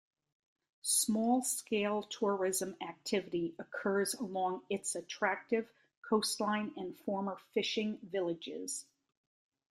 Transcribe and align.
Small 0.81 1.43
scale 1.43 2.01
tourism 2.01 2.75
activity 2.81 3.53
occurs 3.59 4.15
along 4.15 4.63
its 4.67 4.95
attractive 4.95 5.69
coastline 6.01 6.73
and 6.75 6.97
former 6.97 7.37
fishing 7.53 7.99
villages. 8.01 8.87